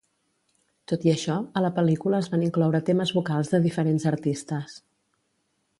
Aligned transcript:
Tot 0.91 1.03
i 1.07 1.11
això, 1.13 1.35
a 1.59 1.63
la 1.65 1.71
pel·lícula 1.75 2.23
es 2.25 2.31
van 2.33 2.47
incloure 2.49 2.83
temes 2.89 3.15
vocals 3.19 3.53
de 3.55 3.61
diferents 3.69 4.11
artistes. 4.15 4.81